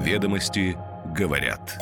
[0.00, 0.78] Ведомости
[1.14, 1.78] говорят.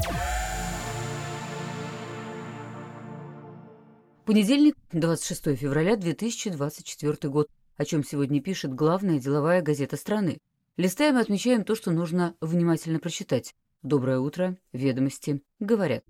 [4.24, 7.48] Понедельник, 26 февраля 2024 год.
[7.76, 10.38] О чем сегодня пишет главная деловая газета страны.
[10.76, 13.54] Листаем и отмечаем то, что нужно внимательно прочитать.
[13.84, 14.56] Доброе утро.
[14.72, 16.02] Ведомости говорят.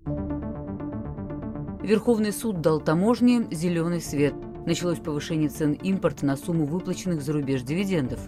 [1.83, 4.33] Верховный суд дал таможне зеленый свет.
[4.65, 8.19] Началось повышение цен импорта на сумму выплаченных за рубеж дивидендов.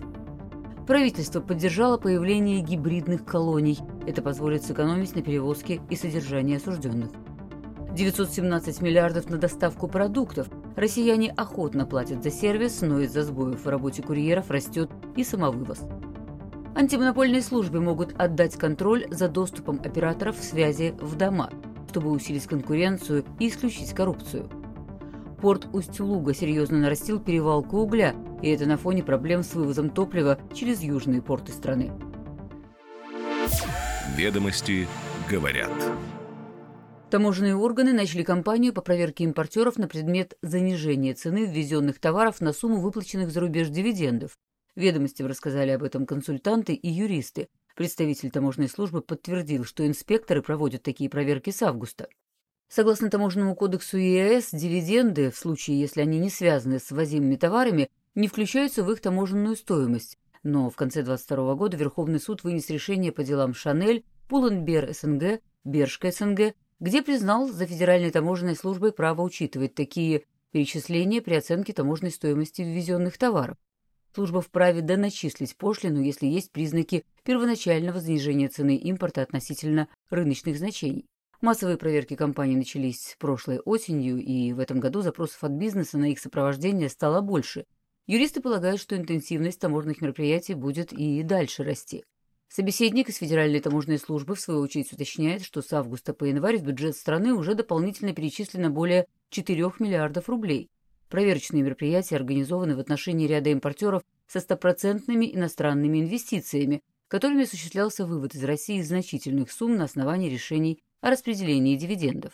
[0.88, 3.80] Правительство поддержало появление гибридных колоний.
[4.08, 7.12] Это позволит сэкономить на перевозке и содержании осужденных.
[7.94, 10.48] 917 миллиардов на доставку продуктов.
[10.76, 15.82] Россияне охотно платят за сервис, но из-за сбоев в работе курьеров растет и самовывоз.
[16.74, 21.50] Антимонопольные службы могут отдать контроль за доступом операторов связи в дома,
[21.90, 24.50] чтобы усилить конкуренцию и исключить коррупцию.
[25.42, 30.82] Порт Усть-Луга серьезно нарастил перевалку угля, и это на фоне проблем с вывозом топлива через
[30.82, 31.92] южные порты страны.
[34.16, 34.88] Ведомости
[35.30, 35.72] говорят.
[37.10, 42.80] Таможенные органы начали кампанию по проверке импортеров на предмет занижения цены ввезенных товаров на сумму
[42.80, 44.38] выплаченных за рубеж дивидендов.
[44.76, 47.50] Ведомостям рассказали об этом консультанты и юристы.
[47.76, 52.08] Представитель таможенной службы подтвердил, что инспекторы проводят такие проверки с августа.
[52.70, 58.28] Согласно Таможенному кодексу ЕАЭС, дивиденды, в случае, если они не связаны с ввозимыми товарами, не
[58.28, 60.18] включаются в их таможенную стоимость.
[60.44, 66.12] Но в конце 2022 года Верховный суд вынес решение по делам Шанель, Пулленбер СНГ, Бершка
[66.12, 72.62] СНГ, где признал за Федеральной таможенной службой право учитывать такие перечисления при оценке таможенной стоимости
[72.62, 73.58] ввезенных товаров.
[74.14, 81.06] Служба вправе доначислить пошлину, если есть признаки первоначального снижения цены импорта относительно рыночных значений.
[81.40, 86.20] Массовые проверки компаний начались прошлой осенью, и в этом году запросов от бизнеса на их
[86.20, 87.66] сопровождение стало больше.
[88.12, 92.04] Юристы полагают, что интенсивность таможенных мероприятий будет и дальше расти.
[92.50, 96.64] Собеседник из Федеральной таможенной службы, в свою очередь, уточняет, что с августа по январь в
[96.64, 100.70] бюджет страны уже дополнительно перечислено более 4 миллиардов рублей.
[101.08, 108.44] Проверочные мероприятия организованы в отношении ряда импортеров со стопроцентными иностранными инвестициями, которыми осуществлялся вывод из
[108.44, 112.34] России значительных сумм на основании решений о распределении дивидендов.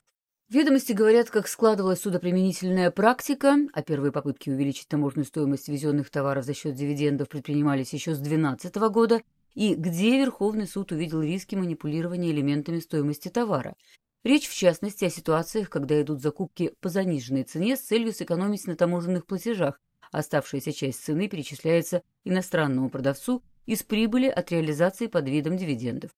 [0.50, 6.54] Ведомости говорят, как складывалась судоприменительная практика, а первые попытки увеличить таможенную стоимость ввезенных товаров за
[6.54, 9.22] счет дивидендов предпринимались еще с 2012 года,
[9.56, 13.76] и где Верховный суд увидел риски манипулирования элементами стоимости товара.
[14.24, 18.78] Речь, в частности, о ситуациях, когда идут закупки по заниженной цене с целью сэкономить на
[18.78, 19.82] таможенных платежах,
[20.14, 26.12] оставшаяся часть цены перечисляется иностранному продавцу из прибыли от реализации под видом дивидендов.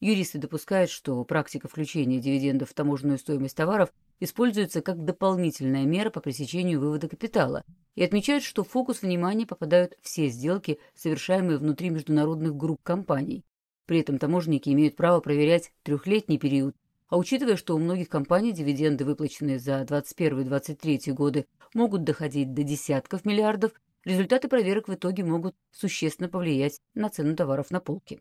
[0.00, 3.90] Юристы допускают, что практика включения дивидендов в таможенную стоимость товаров
[4.20, 7.64] используется как дополнительная мера по пресечению вывода капитала
[7.94, 13.42] и отмечают, что в фокус внимания попадают все сделки, совершаемые внутри международных групп компаний.
[13.86, 16.76] При этом таможенники имеют право проверять трехлетний период,
[17.08, 23.24] а учитывая, что у многих компаний дивиденды, выплаченные за 2021-2023 годы, могут доходить до десятков
[23.24, 23.72] миллиардов,
[24.04, 28.20] результаты проверок в итоге могут существенно повлиять на цену товаров на полке.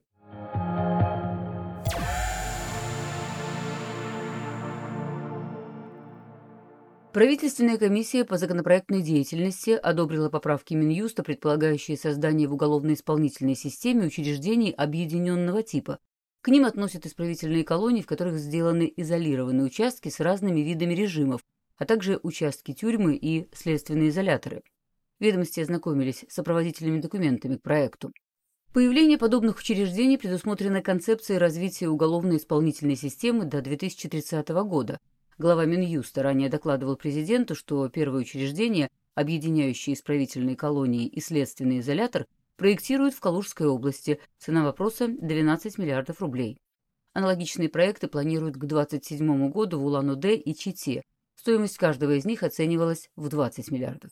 [7.16, 15.64] Правительственная комиссия по законопроектной деятельности одобрила поправки Минюста, предполагающие создание в уголовно-исполнительной системе учреждений объединенного
[15.64, 16.00] типа.
[16.42, 21.40] К ним относят исправительные колонии, в которых сделаны изолированные участки с разными видами режимов,
[21.78, 24.62] а также участки тюрьмы и следственные изоляторы.
[25.22, 28.12] Ведомости ознакомились с сопроводительными документами к проекту.
[28.74, 35.00] Появление подобных учреждений предусмотрено концепцией развития уголовно-исполнительной системы до 2030 года–
[35.38, 42.26] Глава Минюста ранее докладывал президенту, что первое учреждение, объединяющее исправительные колонии и следственный изолятор,
[42.56, 44.22] проектируют в Калужской области.
[44.38, 46.58] Цена вопроса– 12 миллиардов рублей.
[47.12, 51.02] Аналогичные проекты планируют к 2027 году в Улан-Удэ и Чите.
[51.36, 54.12] Стоимость каждого из них оценивалась в 20 миллиардов.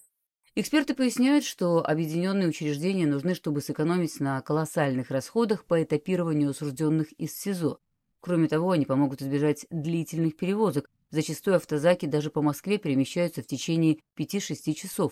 [0.56, 7.34] Эксперты поясняют, что объединенные учреждения нужны, чтобы сэкономить на колоссальных расходах по этапированию осужденных из
[7.34, 7.80] СИЗО.
[8.20, 14.00] Кроме того, они помогут избежать длительных перевозок, Зачастую автозаки даже по Москве перемещаются в течение
[14.18, 15.12] 5-6 часов.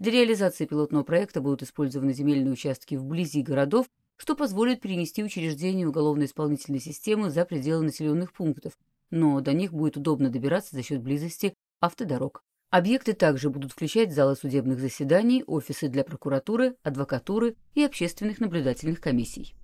[0.00, 3.86] Для реализации пилотного проекта будут использованы земельные участки вблизи городов,
[4.16, 8.72] что позволит перенести учреждения уголовно-исполнительной системы за пределы населенных пунктов,
[9.12, 12.42] но до них будет удобно добираться за счет близости автодорог.
[12.70, 19.54] Объекты также будут включать залы судебных заседаний, офисы для прокуратуры, адвокатуры и общественных наблюдательных комиссий.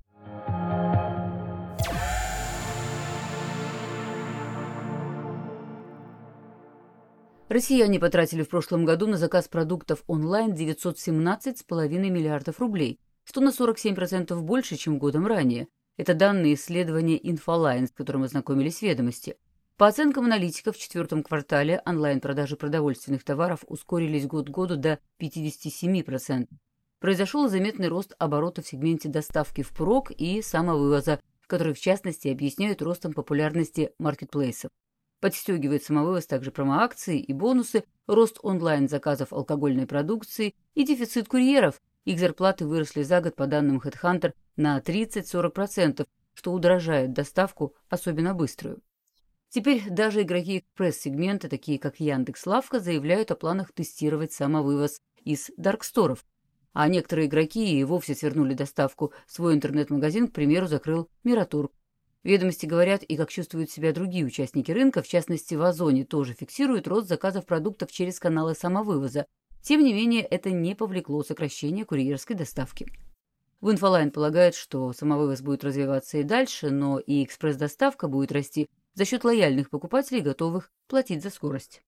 [7.48, 14.34] Россияне потратили в прошлом году на заказ продуктов онлайн 917,5 миллиардов рублей, что на 47%
[14.40, 15.68] больше, чем годом ранее.
[15.98, 19.36] Это данные исследования Infoline, с которым ознакомились ведомости.
[19.76, 26.48] По оценкам аналитиков, в четвертом квартале онлайн-продажи продовольственных товаров ускорились год к году до 57%.
[26.98, 33.12] Произошел заметный рост оборота в сегменте доставки впрок и самовывоза, который в частности объясняют ростом
[33.12, 34.70] популярности маркетплейсов.
[35.24, 41.80] Подстегивает самовывоз также промоакции и бонусы, рост онлайн-заказов алкогольной продукции и дефицит курьеров.
[42.04, 48.82] Их зарплаты выросли за год, по данным HeadHunter, на 30-40%, что удорожает доставку, особенно быструю.
[49.48, 56.26] Теперь даже игроки экспресс-сегмента, такие как Яндекс.Лавка, заявляют о планах тестировать самовывоз из дарксторов.
[56.74, 59.14] А некоторые игроки и вовсе свернули доставку.
[59.26, 61.72] Свой интернет-магазин, к примеру, закрыл Мираторг.
[62.24, 66.88] Ведомости говорят и как чувствуют себя другие участники рынка, в частности в Озоне, тоже фиксируют
[66.88, 69.26] рост заказов продуктов через каналы самовывоза.
[69.62, 72.86] Тем не менее, это не повлекло сокращения курьерской доставки.
[73.60, 79.04] В Инфолайн полагает, что самовывоз будет развиваться и дальше, но и экспресс-доставка будет расти за
[79.04, 81.82] счет лояльных покупателей, готовых платить за скорость.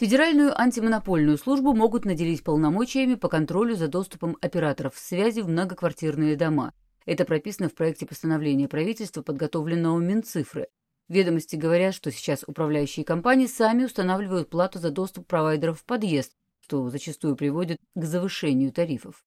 [0.00, 6.72] Федеральную антимонопольную службу могут наделить полномочиями по контролю за доступом операторов связи в многоквартирные дома.
[7.04, 10.68] Это прописано в проекте постановления правительства, подготовленного Минцифры.
[11.08, 16.32] Ведомости говорят, что сейчас управляющие компании сами устанавливают плату за доступ провайдеров в подъезд,
[16.62, 19.22] что зачастую приводит к завышению тарифов.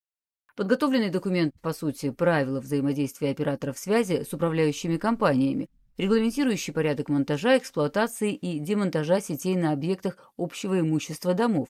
[0.56, 8.34] Подготовленный документ, по сути, правила взаимодействия операторов связи с управляющими компаниями, регламентирующий порядок монтажа, эксплуатации
[8.34, 11.68] и демонтажа сетей на объектах общего имущества домов.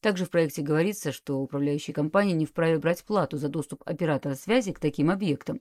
[0.00, 4.72] Также в проекте говорится, что управляющие компании не вправе брать плату за доступ оператора связи
[4.72, 5.60] к таким объектам.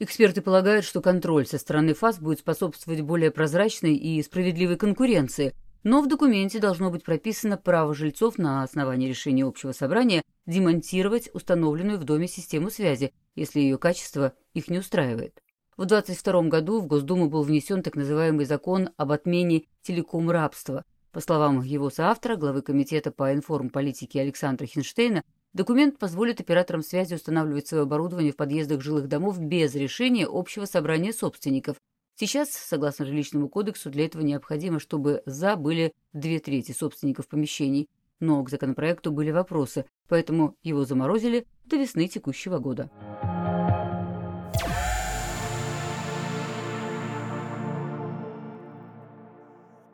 [0.00, 6.02] Эксперты полагают, что контроль со стороны ФАС будет способствовать более прозрачной и справедливой конкуренции, но
[6.02, 12.04] в документе должно быть прописано право жильцов на основании решения общего собрания демонтировать установленную в
[12.04, 15.40] доме систему связи, если ее качество их не устраивает.
[15.78, 20.84] В 22 году в Госдуму был внесен так называемый закон об отмене телеком-рабства.
[21.12, 25.22] По словам его соавтора, главы Комитета по информполитике Александра Хинштейна,
[25.52, 31.12] документ позволит операторам связи устанавливать свое оборудование в подъездах жилых домов без решения общего собрания
[31.12, 31.76] собственников.
[32.16, 37.88] Сейчас, согласно жилищному кодексу, для этого необходимо, чтобы «за» были две трети собственников помещений.
[38.18, 42.90] Но к законопроекту были вопросы, поэтому его заморозили до весны текущего года.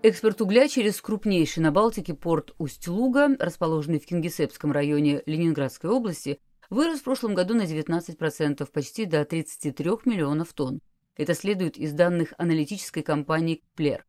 [0.05, 7.01] Экспорт угля через крупнейший на Балтике порт Усть-Луга, расположенный в Кингисеппском районе Ленинградской области, вырос
[7.01, 10.83] в прошлом году на 19%, почти до 33 миллионов тонн.
[11.17, 14.05] Это следует из данных аналитической компании «Плер».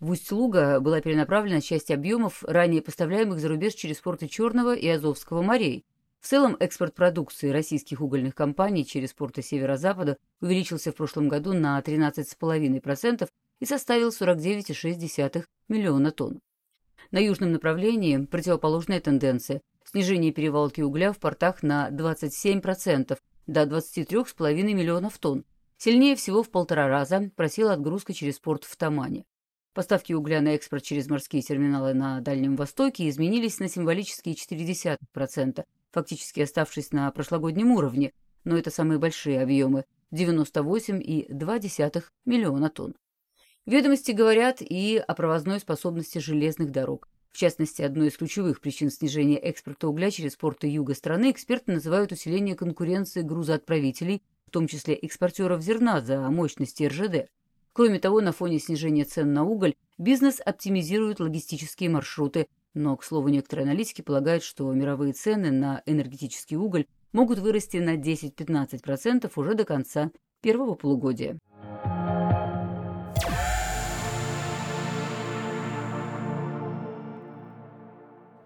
[0.00, 5.40] В Усть-Луга была перенаправлена часть объемов, ранее поставляемых за рубеж через порты Черного и Азовского
[5.40, 5.86] морей.
[6.20, 11.80] В целом экспорт продукции российских угольных компаний через порты Северо-Запада увеличился в прошлом году на
[11.80, 13.28] 13,5%,
[13.60, 16.40] и составил 49,6 миллиона тонн.
[17.10, 25.18] На южном направлении противоположная тенденция– снижение перевалки угля в портах на 27% до 23,5 миллионов
[25.18, 25.44] тонн.
[25.78, 29.24] Сильнее всего в полтора раза просела отгрузка через порт в Тамане.
[29.74, 36.40] Поставки угля на экспорт через морские терминалы на Дальнем Востоке изменились на символические 0,4%, фактически
[36.40, 38.12] оставшись на прошлогоднем уровне,
[38.44, 42.94] но это самые большие объемы– 98,2 миллиона тонн.
[43.68, 47.06] Ведомости говорят и о провозной способности железных дорог.
[47.30, 52.10] В частности, одной из ключевых причин снижения экспорта угля через порты юга страны эксперты называют
[52.10, 57.28] усиление конкуренции грузоотправителей, в том числе экспортеров зерна за мощности РЖД.
[57.74, 63.28] Кроме того, на фоне снижения цен на уголь бизнес оптимизирует логистические маршруты, но, к слову,
[63.28, 69.66] некоторые аналитики полагают, что мировые цены на энергетический уголь могут вырасти на 10-15% уже до
[69.66, 70.10] конца
[70.40, 71.38] первого полугодия.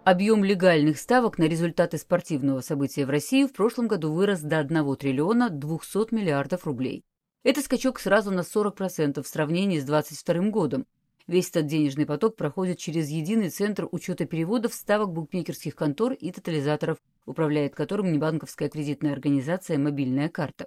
[0.04, 4.96] Объем легальных ставок на результаты спортивного события в России в прошлом году вырос до 1
[4.96, 7.04] триллиона 200 миллиардов рублей.
[7.44, 10.86] Это скачок сразу на 40% в сравнении с 2022 годом.
[11.28, 16.98] Весь этот денежный поток проходит через единый центр учета переводов ставок букмекерских контор и тотализаторов,
[17.24, 20.66] управляет которым небанковская кредитная организация «Мобильная карта».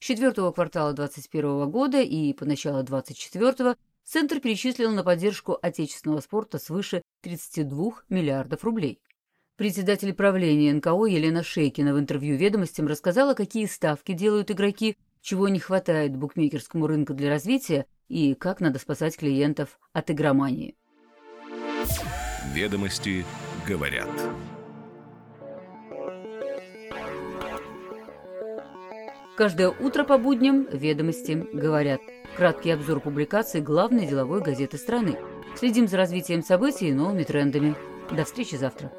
[0.00, 6.58] С четвертого квартала 2021 года и по началу 2024 Центр перечислил на поддержку отечественного спорта
[6.58, 9.00] свыше 32 миллиардов рублей.
[9.56, 15.58] Председатель правления НКО Елена Шейкина в интервью «Ведомостям» рассказала, какие ставки делают игроки, чего не
[15.58, 20.76] хватает букмекерскому рынку для развития и как надо спасать клиентов от игромании.
[22.54, 23.24] «Ведомости
[23.66, 24.08] говорят».
[29.36, 32.00] Каждое утро по будням «Ведомости говорят».
[32.36, 35.18] Краткий обзор публикаций главной деловой газеты страны–
[35.58, 37.74] Следим за развитием событий и новыми трендами.
[38.10, 38.92] До встречи завтра.